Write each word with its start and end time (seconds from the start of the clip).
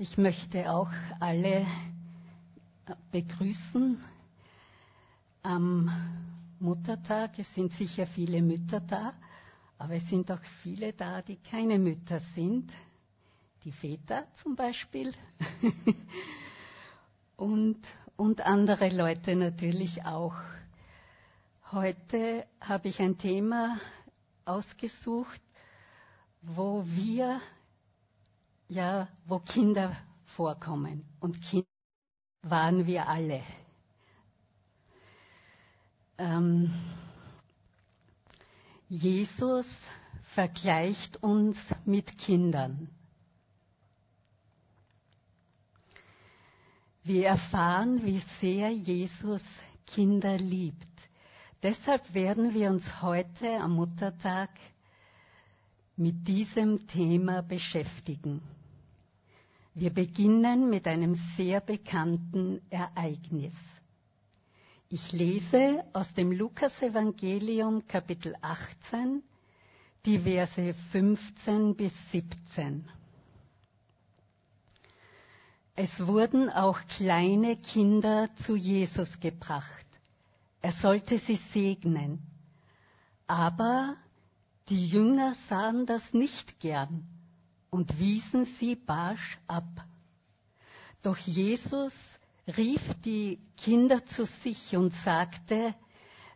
Ich 0.00 0.16
möchte 0.16 0.70
auch 0.72 0.92
alle 1.18 1.66
begrüßen 3.10 3.98
am 5.42 5.90
Muttertag. 6.60 7.36
Es 7.36 7.52
sind 7.52 7.72
sicher 7.72 8.06
viele 8.06 8.40
Mütter 8.40 8.78
da, 8.78 9.12
aber 9.76 9.94
es 9.94 10.06
sind 10.08 10.30
auch 10.30 10.40
viele 10.62 10.92
da, 10.92 11.20
die 11.20 11.34
keine 11.38 11.80
Mütter 11.80 12.20
sind. 12.36 12.70
Die 13.64 13.72
Väter 13.72 14.28
zum 14.34 14.54
Beispiel. 14.54 15.12
und, 17.36 17.80
und 18.16 18.42
andere 18.42 18.90
Leute 18.90 19.34
natürlich 19.34 20.04
auch. 20.04 20.36
Heute 21.72 22.46
habe 22.60 22.86
ich 22.86 23.00
ein 23.02 23.18
Thema 23.18 23.80
ausgesucht, 24.44 25.42
wo 26.40 26.84
wir 26.86 27.40
ja, 28.68 29.08
wo 29.26 29.38
Kinder 29.38 29.96
vorkommen. 30.36 31.04
Und 31.20 31.40
Kinder 31.42 31.66
waren 32.42 32.86
wir 32.86 33.08
alle. 33.08 33.42
Ähm, 36.18 36.72
Jesus 38.88 39.66
vergleicht 40.34 41.22
uns 41.22 41.58
mit 41.84 42.18
Kindern. 42.18 42.88
Wir 47.02 47.28
erfahren, 47.28 48.04
wie 48.04 48.22
sehr 48.40 48.70
Jesus 48.70 49.42
Kinder 49.86 50.36
liebt. 50.36 50.86
Deshalb 51.62 52.12
werden 52.14 52.54
wir 52.54 52.70
uns 52.70 52.84
heute 53.02 53.58
am 53.60 53.72
Muttertag 53.72 54.50
mit 55.96 56.28
diesem 56.28 56.86
Thema 56.86 57.42
beschäftigen. 57.42 58.42
Wir 59.78 59.90
beginnen 59.90 60.68
mit 60.70 60.88
einem 60.88 61.14
sehr 61.36 61.60
bekannten 61.60 62.60
Ereignis. 62.68 63.54
Ich 64.88 65.12
lese 65.12 65.84
aus 65.92 66.12
dem 66.14 66.32
Lukasevangelium 66.32 67.86
Kapitel 67.86 68.34
18 68.42 69.22
die 70.04 70.18
Verse 70.18 70.74
15 70.90 71.76
bis 71.76 71.92
17. 72.10 72.90
Es 75.76 76.04
wurden 76.04 76.50
auch 76.50 76.80
kleine 76.96 77.56
Kinder 77.56 78.30
zu 78.46 78.56
Jesus 78.56 79.20
gebracht. 79.20 79.86
Er 80.60 80.72
sollte 80.72 81.18
sie 81.20 81.38
segnen. 81.52 82.26
Aber 83.28 83.94
die 84.70 84.88
Jünger 84.88 85.34
sahen 85.48 85.86
das 85.86 86.12
nicht 86.12 86.58
gern 86.58 87.06
und 87.70 87.98
wiesen 87.98 88.44
sie 88.58 88.76
barsch 88.76 89.38
ab. 89.46 89.86
Doch 91.02 91.16
Jesus 91.18 91.94
rief 92.56 92.80
die 93.04 93.38
Kinder 93.56 94.04
zu 94.06 94.24
sich 94.24 94.76
und 94.76 94.92
sagte, 95.04 95.74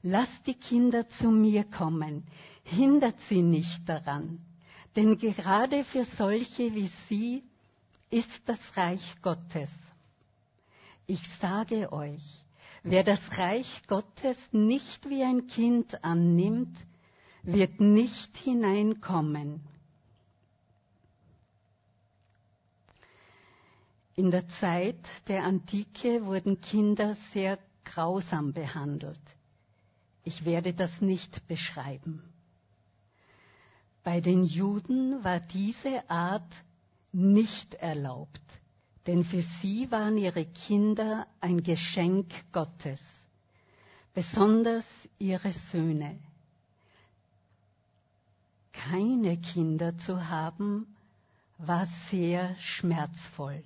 Lasst 0.04 0.48
die 0.48 0.54
Kinder 0.54 1.08
zu 1.08 1.30
mir 1.30 1.62
kommen, 1.62 2.24
hindert 2.64 3.20
sie 3.28 3.40
nicht 3.40 3.88
daran, 3.88 4.40
denn 4.96 5.16
gerade 5.16 5.84
für 5.84 6.04
solche 6.04 6.74
wie 6.74 6.90
sie 7.08 7.44
ist 8.10 8.42
das 8.46 8.58
Reich 8.76 9.16
Gottes. 9.22 9.70
Ich 11.06 11.22
sage 11.40 11.92
euch, 11.92 12.22
wer 12.82 13.04
das 13.04 13.20
Reich 13.38 13.82
Gottes 13.86 14.36
nicht 14.50 15.08
wie 15.08 15.22
ein 15.22 15.46
Kind 15.46 16.02
annimmt, 16.04 16.76
wird 17.44 17.80
nicht 17.80 18.36
hineinkommen. 18.38 19.60
In 24.14 24.30
der 24.30 24.46
Zeit 24.48 24.98
der 25.28 25.44
Antike 25.44 26.26
wurden 26.26 26.60
Kinder 26.60 27.14
sehr 27.32 27.58
grausam 27.84 28.52
behandelt. 28.52 29.20
Ich 30.24 30.44
werde 30.44 30.74
das 30.74 31.00
nicht 31.00 31.46
beschreiben. 31.48 32.22
Bei 34.04 34.20
den 34.20 34.44
Juden 34.44 35.24
war 35.24 35.40
diese 35.40 36.08
Art 36.10 36.52
nicht 37.12 37.74
erlaubt, 37.74 38.40
denn 39.06 39.24
für 39.24 39.42
sie 39.60 39.90
waren 39.90 40.18
ihre 40.18 40.44
Kinder 40.44 41.26
ein 41.40 41.62
Geschenk 41.62 42.32
Gottes, 42.52 43.00
besonders 44.14 44.84
ihre 45.18 45.52
Söhne. 45.72 46.18
Keine 48.72 49.38
Kinder 49.40 49.96
zu 49.98 50.28
haben, 50.28 50.86
war 51.58 51.86
sehr 52.10 52.56
schmerzvoll. 52.58 53.62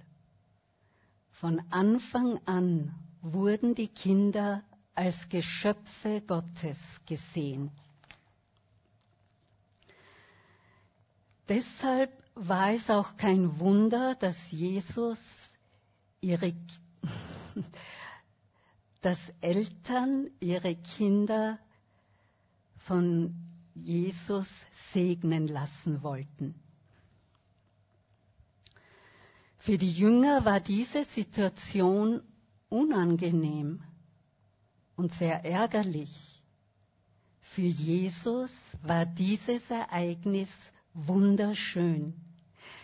Von 1.40 1.60
Anfang 1.70 2.40
an 2.46 2.94
wurden 3.20 3.74
die 3.74 3.88
Kinder 3.88 4.62
als 4.94 5.28
Geschöpfe 5.28 6.22
Gottes 6.26 6.78
gesehen. 7.04 7.70
Deshalb 11.46 12.10
war 12.34 12.72
es 12.72 12.88
auch 12.88 13.18
kein 13.18 13.58
Wunder, 13.60 14.14
dass 14.14 14.36
Jesus 14.50 15.18
ihre, 16.22 16.54
dass 19.02 19.18
Eltern 19.42 20.30
ihre 20.40 20.74
Kinder 20.74 21.58
von 22.78 23.34
Jesus 23.74 24.48
segnen 24.94 25.48
lassen 25.48 26.02
wollten. 26.02 26.54
Für 29.66 29.78
die 29.78 29.90
Jünger 29.90 30.44
war 30.44 30.60
diese 30.60 31.02
Situation 31.06 32.22
unangenehm 32.68 33.82
und 34.94 35.12
sehr 35.14 35.44
ärgerlich. 35.44 36.40
Für 37.40 37.62
Jesus 37.62 38.52
war 38.82 39.04
dieses 39.04 39.68
Ereignis 39.68 40.50
wunderschön. 40.94 42.14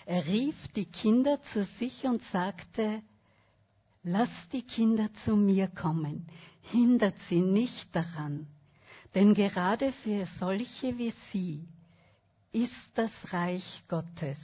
Er 0.07 0.27
rief 0.27 0.57
die 0.75 0.87
Kinder 0.87 1.41
zu 1.53 1.63
sich 1.79 2.03
und 2.03 2.21
sagte, 2.33 3.01
Lasst 4.03 4.53
die 4.53 4.63
Kinder 4.63 5.15
zu 5.25 5.37
mir 5.37 5.69
kommen, 5.69 6.27
hindert 6.63 7.15
sie 7.29 7.43
nicht 7.43 7.95
daran, 7.95 8.49
denn 9.15 9.35
gerade 9.35 9.93
für 9.93 10.27
solche 10.27 10.99
wie 10.99 11.15
sie 11.31 11.69
ist 12.51 12.75
das 12.97 13.13
Reich 13.33 13.85
Gottes. 13.87 14.39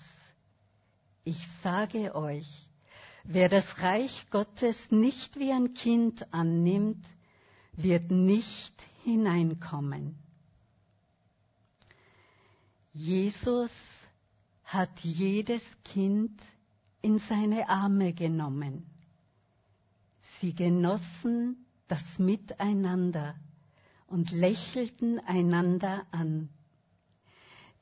Ich 1.28 1.46
sage 1.62 2.14
euch, 2.14 2.48
wer 3.22 3.50
das 3.50 3.82
Reich 3.82 4.30
Gottes 4.30 4.78
nicht 4.90 5.38
wie 5.38 5.52
ein 5.52 5.74
Kind 5.74 6.32
annimmt, 6.32 7.04
wird 7.74 8.10
nicht 8.10 8.72
hineinkommen. 9.04 10.16
Jesus 12.94 13.70
hat 14.64 15.00
jedes 15.00 15.62
Kind 15.84 16.40
in 17.02 17.18
seine 17.18 17.68
Arme 17.68 18.14
genommen. 18.14 18.86
Sie 20.40 20.54
genossen 20.54 21.66
das 21.88 22.18
Miteinander 22.18 23.34
und 24.06 24.30
lächelten 24.30 25.20
einander 25.26 26.06
an. 26.10 26.48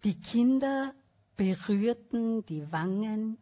Die 0.02 0.20
Kinder 0.20 0.92
berührten 1.36 2.44
die 2.46 2.70
Wangen 2.72 3.38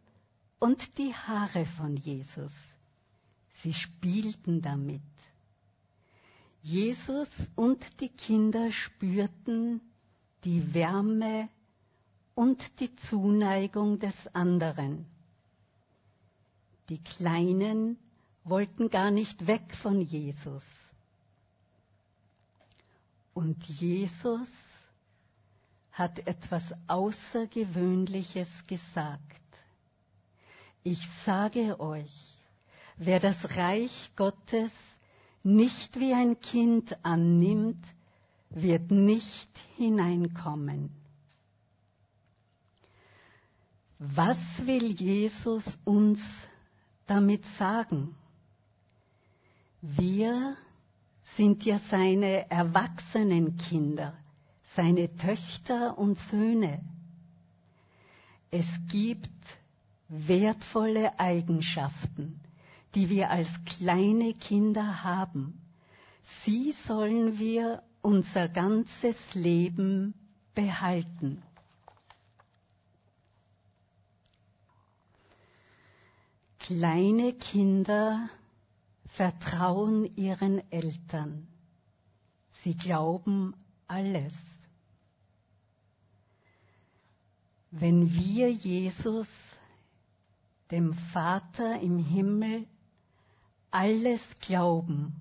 und 0.59 0.97
die 0.97 1.13
Haare 1.13 1.65
von 1.65 1.95
Jesus. 1.95 2.51
Sie 3.61 3.73
spielten 3.73 4.61
damit. 4.61 5.01
Jesus 6.61 7.29
und 7.55 8.01
die 8.01 8.09
Kinder 8.09 8.71
spürten 8.71 9.81
die 10.43 10.73
Wärme 10.73 11.49
und 12.33 12.79
die 12.79 12.95
Zuneigung 12.95 13.99
des 13.99 14.15
anderen. 14.33 15.05
Die 16.89 17.01
Kleinen 17.01 17.97
wollten 18.43 18.89
gar 18.89 19.09
nicht 19.09 19.47
weg 19.47 19.75
von 19.81 20.01
Jesus. 20.01 20.63
Und 23.33 23.63
Jesus 23.65 24.47
hat 25.95 26.27
etwas 26.27 26.61
Außergewöhnliches 26.87 28.49
gesagt. 28.67 29.31
Ich 30.83 30.99
sage 31.25 31.79
euch, 31.79 32.11
wer 32.97 33.21
das 33.21 33.55
Reich 33.55 34.11
Gottes 34.17 34.71
nicht 35.41 35.97
wie 35.97 36.13
ein 36.13 36.41
Kind 36.41 36.97
annimmt, 37.05 37.81
wird 38.49 38.91
nicht 38.91 39.49
hineinkommen. 39.77 40.89
Was 43.97 44.37
will 44.65 44.91
Jesus 44.91 45.63
uns 45.85 46.19
damit 47.07 47.45
sagen? 47.57 48.17
Wir 49.81 50.57
sind 51.37 51.63
ja 51.63 51.79
seine 51.89 52.51
erwachsenen 52.51 53.55
Kinder 53.55 54.13
seine 54.75 55.15
Töchter 55.15 55.97
und 55.97 56.19
Söhne. 56.19 56.83
Es 58.51 58.67
gibt 58.89 59.29
wertvolle 60.07 61.19
Eigenschaften, 61.19 62.39
die 62.93 63.09
wir 63.09 63.29
als 63.29 63.49
kleine 63.65 64.33
Kinder 64.33 65.03
haben. 65.03 65.61
Sie 66.43 66.73
sollen 66.87 67.39
wir 67.39 67.83
unser 68.01 68.49
ganzes 68.49 69.17
Leben 69.33 70.13
behalten. 70.53 71.41
Kleine 76.59 77.33
Kinder 77.33 78.27
vertrauen 79.09 80.05
ihren 80.15 80.61
Eltern. 80.71 81.47
Sie 82.49 82.75
glauben 82.75 83.53
alles. 83.87 84.33
Wenn 87.77 88.13
wir 88.13 88.49
Jesus, 88.49 89.27
dem 90.71 90.93
Vater 91.11 91.81
im 91.81 91.99
Himmel, 91.99 92.65
alles 93.69 94.21
glauben, 94.39 95.13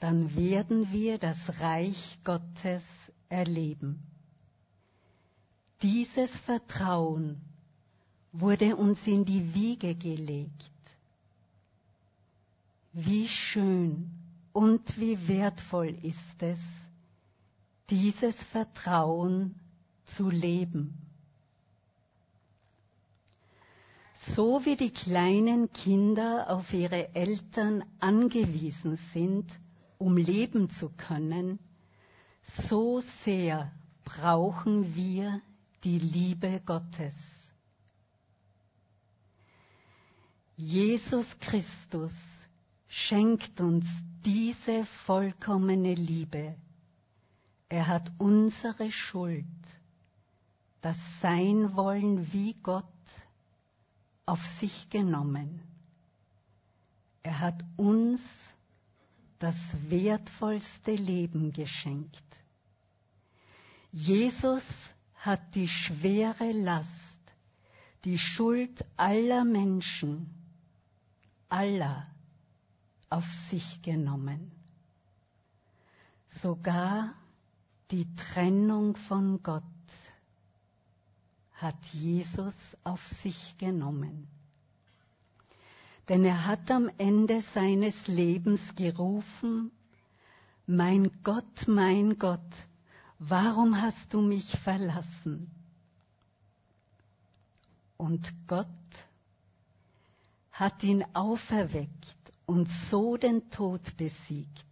dann 0.00 0.34
werden 0.34 0.90
wir 0.90 1.18
das 1.18 1.38
Reich 1.60 2.18
Gottes 2.24 2.84
erleben. 3.28 4.02
Dieses 5.82 6.32
Vertrauen 6.40 7.40
wurde 8.32 8.74
uns 8.74 9.06
in 9.06 9.24
die 9.24 9.54
Wiege 9.54 9.94
gelegt. 9.94 10.72
Wie 12.92 13.28
schön 13.28 14.10
und 14.52 14.98
wie 14.98 15.28
wertvoll 15.28 15.96
ist 16.02 16.42
es, 16.42 16.58
dieses 17.88 18.34
Vertrauen 18.46 19.54
zu 20.06 20.28
leben. 20.28 21.05
So 24.34 24.64
wie 24.64 24.76
die 24.76 24.90
kleinen 24.90 25.72
Kinder 25.72 26.50
auf 26.50 26.72
ihre 26.72 27.14
Eltern 27.14 27.84
angewiesen 28.00 28.96
sind, 29.12 29.46
um 29.98 30.16
leben 30.16 30.68
zu 30.70 30.90
können, 30.90 31.58
so 32.68 33.00
sehr 33.24 33.70
brauchen 34.04 34.94
wir 34.94 35.40
die 35.84 35.98
Liebe 35.98 36.60
Gottes. 36.64 37.14
Jesus 40.56 41.26
Christus 41.38 42.14
schenkt 42.88 43.60
uns 43.60 43.86
diese 44.24 44.84
vollkommene 45.04 45.94
Liebe. 45.94 46.56
Er 47.68 47.86
hat 47.86 48.10
unsere 48.18 48.90
Schuld, 48.90 49.44
das 50.80 50.96
Sein-Wollen 51.20 52.32
wie 52.32 52.54
Gott, 52.62 52.84
auf 54.26 54.44
sich 54.60 54.90
genommen. 54.90 55.62
Er 57.22 57.40
hat 57.40 57.64
uns 57.76 58.22
das 59.38 59.56
wertvollste 59.88 60.94
Leben 60.94 61.52
geschenkt. 61.52 62.24
Jesus 63.92 64.64
hat 65.14 65.54
die 65.54 65.68
schwere 65.68 66.52
Last, 66.52 66.90
die 68.04 68.18
Schuld 68.18 68.84
aller 68.96 69.44
Menschen, 69.44 70.30
aller 71.48 72.06
auf 73.08 73.24
sich 73.50 73.80
genommen. 73.82 74.52
Sogar 76.42 77.14
die 77.90 78.14
Trennung 78.16 78.96
von 78.96 79.42
Gott 79.42 79.62
hat 81.56 81.82
Jesus 81.92 82.54
auf 82.84 83.04
sich 83.22 83.56
genommen. 83.58 84.28
Denn 86.08 86.24
er 86.24 86.46
hat 86.46 86.70
am 86.70 86.90
Ende 86.98 87.40
seines 87.40 88.06
Lebens 88.06 88.74
gerufen, 88.76 89.72
mein 90.66 91.10
Gott, 91.22 91.66
mein 91.66 92.18
Gott, 92.18 92.40
warum 93.18 93.80
hast 93.80 94.12
du 94.12 94.20
mich 94.20 94.50
verlassen? 94.60 95.50
Und 97.96 98.32
Gott 98.46 98.66
hat 100.52 100.82
ihn 100.82 101.04
auferweckt 101.14 102.16
und 102.44 102.68
so 102.90 103.16
den 103.16 103.50
Tod 103.50 103.96
besiegt. 103.96 104.64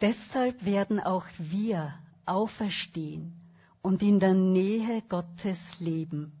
Deshalb 0.00 0.64
werden 0.64 1.00
auch 1.00 1.26
wir 1.38 1.94
auferstehen 2.26 3.41
und 3.82 4.02
in 4.02 4.20
der 4.20 4.34
Nähe 4.34 5.02
Gottes 5.08 5.58
leben, 5.78 6.32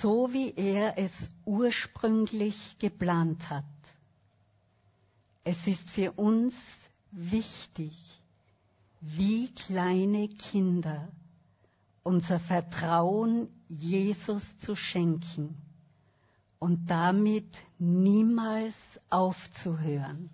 so 0.00 0.32
wie 0.32 0.52
er 0.54 0.98
es 0.98 1.12
ursprünglich 1.44 2.76
geplant 2.78 3.48
hat. 3.48 3.64
Es 5.44 5.66
ist 5.66 5.88
für 5.90 6.12
uns 6.12 6.54
wichtig, 7.10 7.92
wie 9.00 9.52
kleine 9.54 10.28
Kinder 10.28 11.08
unser 12.04 12.40
Vertrauen 12.40 13.48
Jesus 13.68 14.42
zu 14.58 14.74
schenken 14.74 15.56
und 16.58 16.86
damit 16.88 17.56
niemals 17.78 18.76
aufzuhören. 19.10 20.30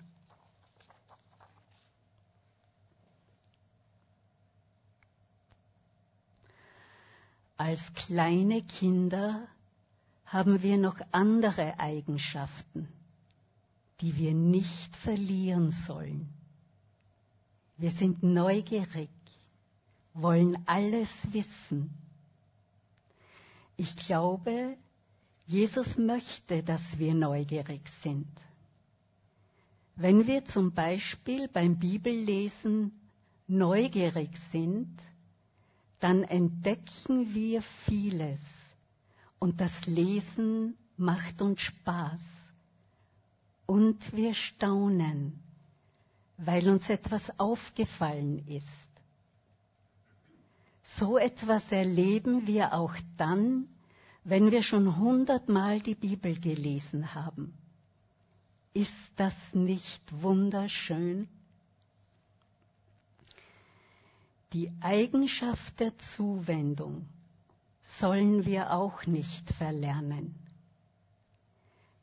Als 7.59 7.83
kleine 7.95 8.63
Kinder 8.63 9.49
haben 10.25 10.63
wir 10.63 10.79
noch 10.79 11.01
andere 11.11 11.81
Eigenschaften, 11.81 12.89
die 14.01 14.17
wir 14.17 14.33
nicht 14.33 14.97
verlieren 14.99 15.73
sollen. 15.85 16.29
Wir 17.77 17.91
sind 17.91 18.23
neugierig, 18.23 19.11
wollen 20.15 20.57
alles 20.67 21.11
wissen. 21.33 21.91
Ich 23.77 23.97
glaube, 23.97 24.77
Jesus 25.49 25.97
möchte, 25.97 26.63
dass 26.63 26.81
wir 26.97 27.13
neugierig 27.13 27.83
sind. 28.05 28.29
Wenn 29.97 30.29
wir 30.29 30.45
zum 30.45 30.73
Beispiel 30.73 31.49
beim 31.49 31.77
Bibellesen 31.77 32.93
neugierig 33.49 34.31
sind, 34.53 34.97
dann 36.01 36.23
entdecken 36.23 37.35
wir 37.35 37.63
vieles 37.87 38.41
und 39.39 39.61
das 39.61 39.87
Lesen 39.87 40.77
macht 40.97 41.41
uns 41.43 41.61
Spaß 41.61 42.21
und 43.67 44.15
wir 44.17 44.35
staunen, 44.35 45.41
weil 46.37 46.69
uns 46.69 46.89
etwas 46.89 47.39
aufgefallen 47.39 48.47
ist. 48.47 48.67
So 50.99 51.19
etwas 51.19 51.71
erleben 51.71 52.47
wir 52.47 52.73
auch 52.73 52.95
dann, 53.17 53.69
wenn 54.25 54.51
wir 54.51 54.63
schon 54.63 54.97
hundertmal 54.97 55.81
die 55.81 55.95
Bibel 55.95 56.39
gelesen 56.41 57.15
haben. 57.15 57.55
Ist 58.75 58.93
das 59.17 59.35
nicht 59.53 60.03
wunderschön? 60.23 61.29
Die 64.55 64.73
Eigenschaft 64.81 65.79
der 65.79 65.93
Zuwendung 66.17 67.07
sollen 68.01 68.47
wir 68.47 68.73
auch 68.73 69.05
nicht 69.05 69.51
verlernen. 69.53 70.35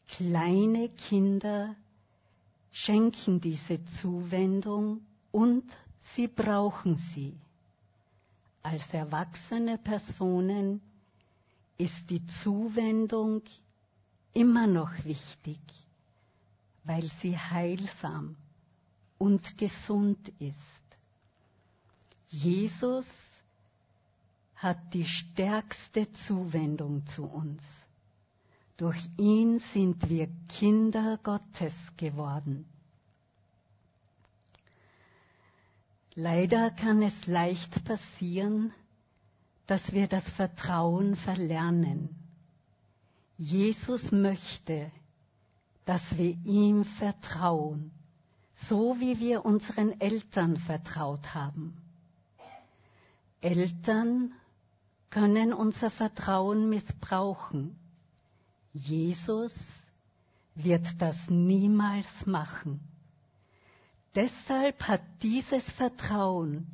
Kleine 0.08 0.90
Kinder 0.90 1.75
schenken 2.72 3.42
diese 3.42 3.84
Zuwendung 4.02 5.02
und 5.32 5.64
sie 6.16 6.28
brauchen 6.28 6.98
sie. 6.98 7.36
Als 8.62 8.94
erwachsene 8.94 9.80
Personen 9.80 10.82
ist 11.78 12.10
die 12.10 12.25
Zuwendung 12.44 13.42
immer 14.34 14.68
noch 14.68 14.92
wichtig, 15.04 15.60
weil 16.84 17.10
sie 17.22 17.38
heilsam 17.38 18.36
und 19.18 19.58
gesund 19.58 20.30
ist. 20.40 20.75
Jesus 22.27 23.08
hat 24.55 24.94
die 24.94 25.05
stärkste 25.05 26.12
Zuwendung 26.27 27.05
zu 27.08 27.25
uns. 27.25 27.62
Durch 28.77 29.00
ihn 29.17 29.60
sind 29.74 30.10
wir 30.10 30.27
Kinder 30.50 31.17
Gottes 31.24 31.74
geworden. 31.98 32.65
Leider 36.13 36.72
kann 36.72 37.01
es 37.01 37.27
leicht 37.27 37.84
passieren, 37.84 38.74
dass 39.67 39.91
wir 39.91 40.08
das 40.08 40.27
Vertrauen 40.29 41.15
verlernen. 41.15 42.15
Jesus 43.38 44.12
möchte, 44.12 44.91
dass 45.84 46.17
wir 46.17 46.38
ihm 46.46 46.86
vertrauen, 46.86 47.91
so 48.70 49.00
wie 49.00 49.20
wir 49.20 49.44
unseren 49.44 50.00
Eltern 50.00 50.58
vertraut 50.58 51.34
haben. 51.34 51.85
Eltern 53.42 54.34
können 55.10 55.54
unser 55.54 55.89
Vertrauen 55.89 56.70
missbrauchen 56.70 57.77
Jesus 58.75 59.54
wird 60.54 60.86
das 61.00 61.15
niemals 61.30 62.08
machen. 62.25 62.82
Deshalb 64.15 64.84
hat 64.84 65.01
dieses 65.22 65.63
Vertrauen 65.63 66.68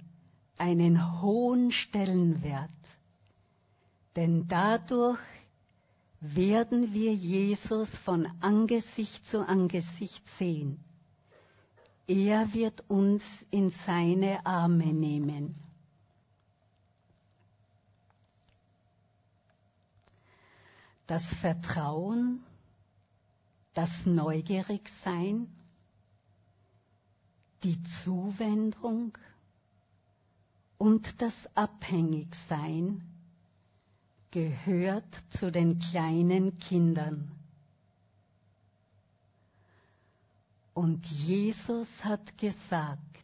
einen 0.58 1.22
hohen 1.22 1.72
Stellenwert, 1.72 2.72
denn 4.16 4.48
dadurch 4.48 5.20
werden 6.22 6.92
wir 6.92 7.14
Jesus 7.14 7.90
von 7.98 8.28
Angesicht 8.40 9.28
zu 9.28 9.48
Angesicht 9.48 10.28
sehen. 10.40 10.84
Er 12.08 12.52
wird 12.54 12.84
uns 12.90 13.24
in 13.52 13.72
seine 13.86 14.44
Arme 14.44 14.88
nehmen. 14.88 15.56
Das 21.12 21.26
Vertrauen, 21.42 22.42
das 23.74 23.90
Neugierigsein, 24.06 25.54
die 27.64 27.78
Zuwendung 28.02 29.18
und 30.78 31.22
das 31.22 31.34
Abhängigsein 31.54 33.04
gehört 34.32 35.14
zu 35.32 35.52
den 35.52 35.80
kleinen 35.80 36.58
Kindern. 36.60 37.30
Und 40.74 41.06
Jesus 41.08 41.90
hat 42.06 42.38
gesagt, 42.38 43.18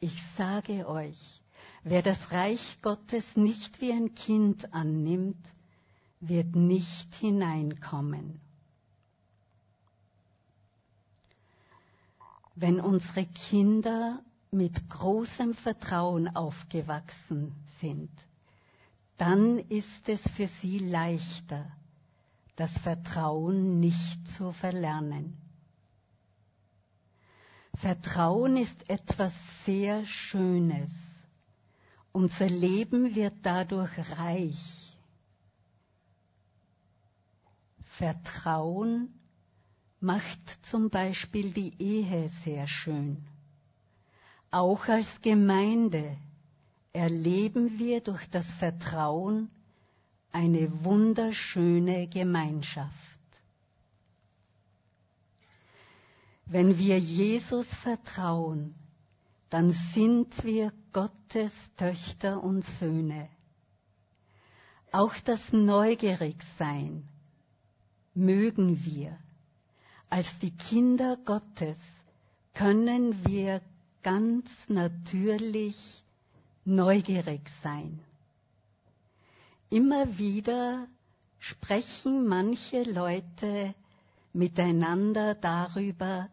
ich 0.00 0.16
sage 0.38 0.88
euch, 0.88 1.42
wer 1.82 2.00
das 2.00 2.32
Reich 2.32 2.78
Gottes 2.80 3.36
nicht 3.36 3.82
wie 3.82 3.92
ein 3.92 4.14
Kind 4.14 4.72
annimmt, 4.72 5.46
wird 6.20 6.56
nicht 6.56 7.14
hineinkommen. 7.14 8.40
Wenn 12.54 12.80
unsere 12.80 13.26
Kinder 13.26 14.20
mit 14.50 14.88
großem 14.90 15.54
Vertrauen 15.54 16.34
aufgewachsen 16.34 17.54
sind, 17.80 18.10
dann 19.16 19.58
ist 19.58 20.08
es 20.08 20.20
für 20.36 20.48
sie 20.60 20.78
leichter, 20.78 21.70
das 22.56 22.72
Vertrauen 22.78 23.78
nicht 23.78 24.18
zu 24.36 24.52
verlernen. 24.52 25.36
Vertrauen 27.76 28.56
ist 28.56 28.90
etwas 28.90 29.32
sehr 29.64 30.04
Schönes. 30.04 30.90
Unser 32.10 32.48
Leben 32.48 33.14
wird 33.14 33.34
dadurch 33.42 33.92
reich. 34.18 34.77
Vertrauen 37.98 39.12
macht 39.98 40.64
zum 40.70 40.88
Beispiel 40.88 41.52
die 41.52 41.74
Ehe 41.82 42.28
sehr 42.44 42.68
schön. 42.68 43.24
Auch 44.52 44.86
als 44.86 45.20
Gemeinde 45.20 46.16
erleben 46.92 47.76
wir 47.80 48.00
durch 48.00 48.24
das 48.30 48.46
Vertrauen 48.52 49.50
eine 50.30 50.84
wunderschöne 50.84 52.06
Gemeinschaft. 52.06 52.94
Wenn 56.46 56.78
wir 56.78 57.00
Jesus 57.00 57.66
vertrauen, 57.82 58.76
dann 59.50 59.72
sind 59.92 60.44
wir 60.44 60.72
Gottes 60.92 61.52
Töchter 61.76 62.42
und 62.44 62.64
Söhne. 62.78 63.28
Auch 64.92 65.14
das 65.24 65.52
Neugierigsein 65.52 67.08
mögen 68.18 68.84
wir. 68.84 69.16
Als 70.10 70.28
die 70.40 70.50
Kinder 70.50 71.16
Gottes 71.24 71.78
können 72.54 73.24
wir 73.24 73.60
ganz 74.02 74.50
natürlich 74.68 75.76
neugierig 76.64 77.40
sein. 77.62 78.00
Immer 79.70 80.18
wieder 80.18 80.88
sprechen 81.38 82.26
manche 82.26 82.82
Leute 82.82 83.74
miteinander 84.32 85.34
darüber, 85.34 86.28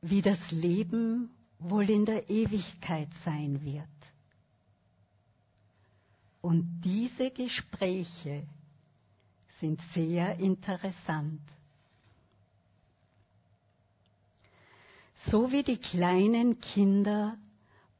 wie 0.00 0.22
das 0.22 0.50
Leben 0.50 1.30
wohl 1.58 1.88
in 1.88 2.04
der 2.04 2.28
Ewigkeit 2.28 3.08
sein 3.24 3.64
wird. 3.64 3.86
Und 6.40 6.82
diese 6.84 7.30
Gespräche 7.30 8.44
sind 9.62 9.80
sehr 9.94 10.40
interessant. 10.40 11.40
So 15.14 15.52
wie 15.52 15.62
die 15.62 15.76
kleinen 15.78 16.58
Kinder 16.58 17.38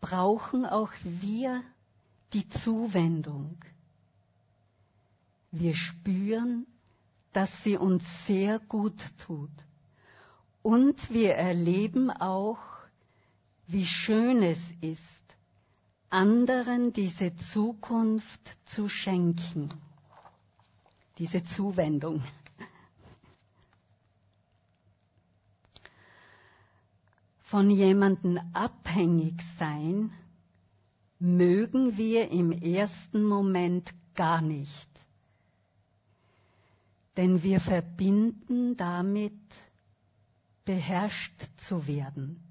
brauchen 0.01 0.67
auch 0.67 0.91
wir 1.05 1.63
die 2.33 2.49
Zuwendung. 2.49 3.57
Wir 5.53 5.77
spüren, 5.77 6.67
dass 7.33 7.51
sie 7.63 7.77
uns 7.77 8.03
sehr 8.27 8.59
gut 8.59 9.01
tut. 9.25 9.57
Und 10.63 11.11
wir 11.11 11.35
erleben 11.35 12.11
auch, 12.11 12.59
wie 13.69 13.87
schön 13.87 14.43
es 14.43 14.59
ist, 14.81 15.01
anderen 16.11 16.93
diese 16.93 17.37
Zukunft 17.53 18.41
zu 18.65 18.89
schenken, 18.89 19.69
diese 21.19 21.45
Zuwendung. 21.45 22.23
von 27.53 27.69
jemandem 27.69 28.41
abhängig 28.55 29.35
sein, 29.59 30.11
mögen 31.19 31.99
wir 31.99 32.31
im 32.31 32.51
ersten 32.51 33.23
Moment 33.23 33.93
gar 34.15 34.41
nicht. 34.41 34.89
Denn 37.19 37.43
wir 37.43 37.61
verbinden 37.61 38.75
damit, 38.79 39.35
beherrscht 40.65 41.43
zu 41.69 41.87
werden. 41.87 42.43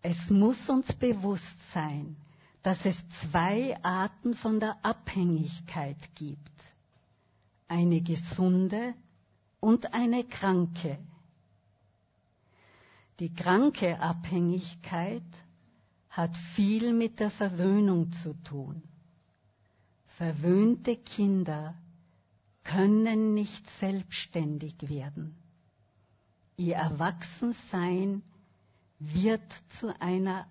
Es 0.00 0.30
muss 0.30 0.66
uns 0.70 0.90
bewusst 0.94 1.72
sein, 1.74 2.16
dass 2.62 2.84
es 2.84 2.96
zwei 3.20 3.76
Arten 3.82 4.34
von 4.34 4.60
der 4.60 4.84
Abhängigkeit 4.84 6.14
gibt. 6.14 6.38
Eine 7.68 8.00
gesunde 8.00 8.94
und 9.60 9.94
eine 9.94 10.24
kranke. 10.24 10.98
Die 13.18 13.32
kranke 13.34 14.00
Abhängigkeit 14.00 15.22
hat 16.10 16.36
viel 16.54 16.92
mit 16.92 17.20
der 17.20 17.30
Verwöhnung 17.30 18.12
zu 18.12 18.34
tun. 18.42 18.82
Verwöhnte 20.06 20.96
Kinder 20.96 21.74
können 22.64 23.34
nicht 23.34 23.68
selbstständig 23.80 24.88
werden. 24.88 25.36
Ihr 26.56 26.76
Erwachsensein 26.76 28.22
wird 28.98 29.42
zu 29.80 29.98
einer 30.00 30.46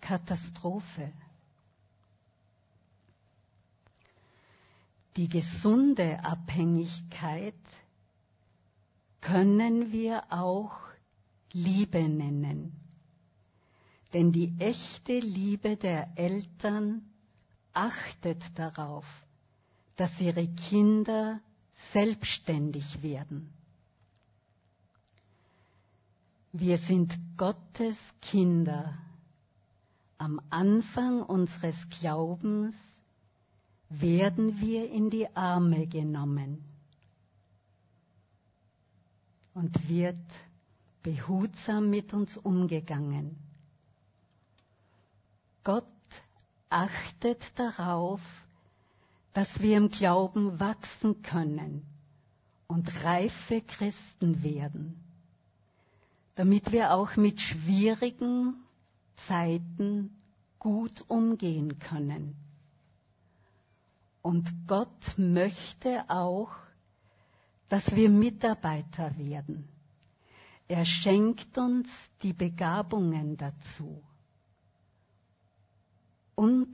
Katastrophe. 0.00 1.12
Die 5.16 5.28
gesunde 5.28 6.24
Abhängigkeit 6.24 7.54
können 9.20 9.92
wir 9.92 10.24
auch 10.30 10.72
Liebe 11.52 12.08
nennen. 12.08 12.72
Denn 14.12 14.32
die 14.32 14.54
echte 14.58 15.18
Liebe 15.18 15.76
der 15.76 16.18
Eltern 16.18 17.02
achtet 17.72 18.42
darauf, 18.58 19.06
dass 19.96 20.20
ihre 20.20 20.48
Kinder 20.48 21.40
selbstständig 21.92 23.02
werden. 23.02 23.52
Wir 26.52 26.76
sind 26.76 27.18
Gottes 27.36 27.96
Kinder. 28.20 28.98
Am 30.18 30.40
Anfang 30.50 31.22
unseres 31.22 31.76
Glaubens 32.00 32.74
werden 34.00 34.60
wir 34.60 34.90
in 34.90 35.10
die 35.10 35.34
Arme 35.36 35.86
genommen 35.86 36.64
und 39.54 39.88
wird 39.88 40.18
behutsam 41.02 41.90
mit 41.90 42.14
uns 42.14 42.36
umgegangen. 42.36 43.36
Gott 45.64 45.84
achtet 46.70 47.58
darauf, 47.58 48.20
dass 49.34 49.60
wir 49.60 49.76
im 49.76 49.90
Glauben 49.90 50.58
wachsen 50.58 51.22
können 51.22 51.86
und 52.66 53.04
reife 53.04 53.60
Christen 53.60 54.42
werden, 54.42 55.02
damit 56.34 56.72
wir 56.72 56.92
auch 56.92 57.16
mit 57.16 57.40
schwierigen 57.40 58.54
Zeiten 59.28 60.16
gut 60.58 61.04
umgehen 61.08 61.78
können. 61.78 62.41
Und 64.22 64.48
Gott 64.68 65.18
möchte 65.18 66.08
auch, 66.08 66.50
dass 67.68 67.94
wir 67.94 68.08
Mitarbeiter 68.08 69.16
werden. 69.18 69.68
Er 70.68 70.84
schenkt 70.84 71.58
uns 71.58 71.88
die 72.22 72.32
Begabungen 72.32 73.36
dazu. 73.36 74.02
Und 76.34 76.72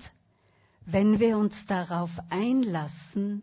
wenn 0.84 1.18
wir 1.18 1.36
uns 1.36 1.66
darauf 1.66 2.10
einlassen, 2.28 3.42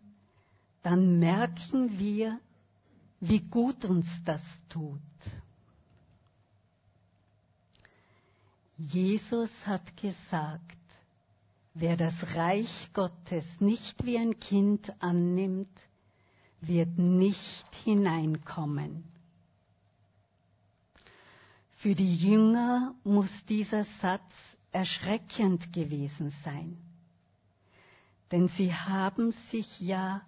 dann 0.82 1.18
merken 1.18 1.98
wir, 1.98 2.40
wie 3.20 3.40
gut 3.40 3.84
uns 3.84 4.06
das 4.24 4.42
tut. 4.68 5.00
Jesus 8.78 9.50
hat 9.64 9.96
gesagt, 9.96 10.76
wer 11.78 11.96
das 11.96 12.14
Reich 12.34 12.90
Gottes 12.94 13.44
nicht 13.60 14.06
wie 14.06 14.16
ein 14.16 14.40
Kind 14.40 14.92
annimmt, 15.00 15.78
wird 16.60 16.96
nicht 16.98 17.66
hineinkommen. 17.84 19.04
Für 21.76 21.94
die 21.94 22.16
Jünger 22.16 22.94
muss 23.04 23.30
dieser 23.48 23.84
Satz 24.00 24.32
erschreckend 24.72 25.72
gewesen 25.74 26.30
sein, 26.44 26.78
denn 28.32 28.48
sie 28.48 28.72
haben 28.74 29.32
sich 29.50 29.78
ja 29.78 30.22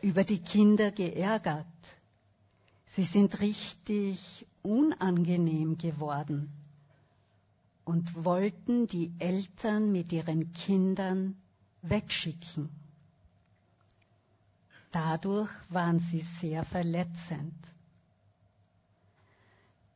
über 0.00 0.24
die 0.24 0.40
Kinder 0.40 0.90
geärgert. 0.90 1.66
Sie 2.86 3.04
sind 3.04 3.40
richtig 3.40 4.46
unangenehm 4.62 5.76
geworden 5.76 6.50
und 7.86 8.24
wollten 8.24 8.88
die 8.88 9.14
Eltern 9.20 9.92
mit 9.92 10.12
ihren 10.12 10.52
Kindern 10.52 11.36
wegschicken. 11.82 12.68
Dadurch 14.90 15.50
waren 15.68 16.00
sie 16.00 16.26
sehr 16.40 16.64
verletzend. 16.64 17.54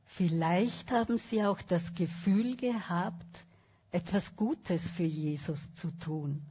Vielleicht 0.07 0.93
haben 0.93 1.19
sie 1.19 1.45
auch 1.45 1.61
das 1.63 1.83
Gefühl 1.95 2.57
gehabt, 2.57 3.45
etwas 3.91 4.37
Gutes 4.37 4.83
für 4.93 5.03
Jesus 5.03 5.61
zu 5.75 5.91
tun. 5.99 6.43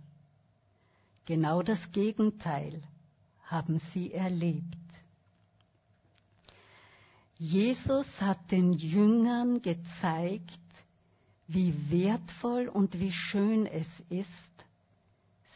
Genau 1.25 1.61
das 1.61 1.89
Gegenteil 1.93 2.83
haben 3.45 3.79
sie 3.93 4.11
erlebt. 4.11 4.75
Jesus 7.37 8.07
hat 8.19 8.51
den 8.51 8.73
Jüngern 8.73 9.61
gezeigt, 9.61 10.59
wie 11.51 11.73
wertvoll 11.89 12.67
und 12.67 12.99
wie 12.99 13.11
schön 13.11 13.65
es 13.65 13.87
ist, 14.09 14.29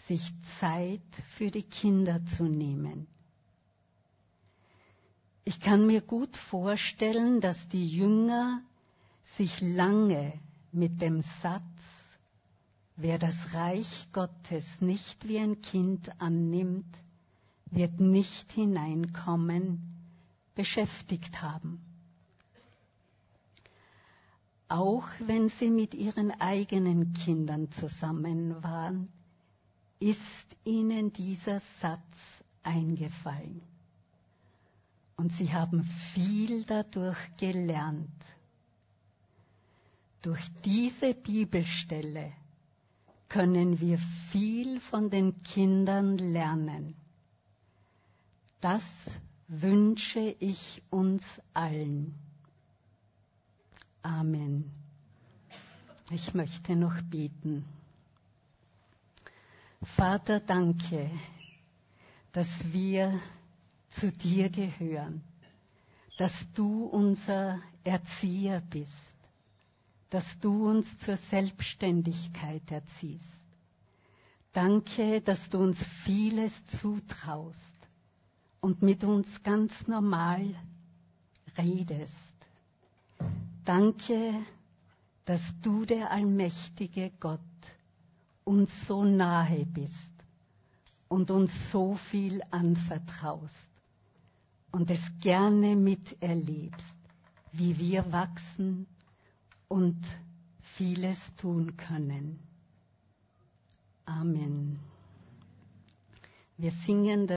sich 0.08 0.34
Zeit 0.60 1.02
für 1.38 1.52
die 1.52 1.62
Kinder 1.62 2.20
zu 2.36 2.46
nehmen. 2.46 3.06
Ich 5.46 5.60
kann 5.60 5.86
mir 5.86 6.02
gut 6.02 6.36
vorstellen, 6.36 7.42
dass 7.42 7.68
die 7.70 7.86
Jünger 7.88 8.62
sich 9.38 9.62
lange 9.62 10.34
mit 10.72 11.00
dem 11.00 11.22
Satz, 11.44 11.62
wer 12.96 13.20
das 13.20 13.36
Reich 13.54 14.08
Gottes 14.14 14.66
nicht 14.80 15.28
wie 15.28 15.38
ein 15.38 15.62
Kind 15.62 16.10
annimmt, 16.20 16.98
wird 17.70 18.00
nicht 18.00 18.52
hineinkommen, 18.52 19.94
beschäftigt 20.56 21.42
haben. 21.44 21.93
Auch 24.74 25.06
wenn 25.20 25.50
sie 25.50 25.70
mit 25.70 25.94
ihren 25.94 26.32
eigenen 26.42 27.14
Kindern 27.14 27.70
zusammen 27.74 28.64
waren, 28.64 29.08
ist 30.00 30.20
ihnen 30.66 31.14
dieser 31.14 31.62
Satz 31.80 32.02
eingefallen. 32.64 33.62
Und 35.16 35.32
sie 35.34 35.54
haben 35.54 35.84
viel 36.16 36.64
dadurch 36.64 37.20
gelernt. 37.38 38.10
Durch 40.24 40.42
diese 40.66 41.14
Bibelstelle 41.14 42.34
können 43.30 43.80
wir 43.80 44.00
viel 44.32 44.80
von 44.80 45.12
den 45.12 45.44
Kindern 45.44 46.18
lernen. 46.18 46.96
Das 48.60 48.84
wünsche 49.48 50.36
ich 50.40 50.82
uns 50.90 51.24
allen. 51.54 52.23
Amen. 54.04 54.70
Ich 56.12 56.34
möchte 56.34 56.76
noch 56.76 57.02
beten. 57.04 57.66
Vater, 59.96 60.42
danke, 60.42 61.10
dass 62.34 62.48
wir 62.72 63.18
zu 63.92 64.12
dir 64.12 64.50
gehören, 64.50 65.24
dass 66.18 66.34
du 66.54 66.84
unser 66.86 67.60
Erzieher 67.86 68.62
bist, 68.70 68.92
dass 70.10 70.26
du 70.42 70.70
uns 70.70 70.98
zur 71.00 71.16
Selbstständigkeit 71.18 72.70
erziehst. 72.72 73.24
Danke, 74.52 75.22
dass 75.22 75.50
du 75.50 75.60
uns 75.60 75.80
vieles 76.04 76.54
zutraust 76.82 77.58
und 78.60 78.82
mit 78.82 79.04
uns 79.04 79.42
ganz 79.44 79.88
normal 79.88 80.54
redest. 81.58 82.14
Danke, 83.66 84.34
dass 85.26 85.42
du 85.62 85.86
der 85.86 86.12
allmächtige 86.12 87.12
Gott 87.20 87.40
uns 88.44 88.70
so 88.88 89.06
nahe 89.06 89.66
bist 89.66 89.94
und 91.08 91.32
uns 91.32 91.52
so 91.72 91.96
viel 91.96 92.42
anvertraust 92.52 93.56
und 94.72 94.90
es 94.90 95.02
gerne 95.22 95.76
miterlebst, 95.76 96.96
wie 97.54 97.78
wir 97.78 98.12
wachsen 98.12 98.86
und 99.70 100.04
vieles 100.60 101.20
tun 101.38 101.78
können. 101.78 102.40
Amen. 104.06 104.80
Wir 106.58 106.72
singen 106.86 107.28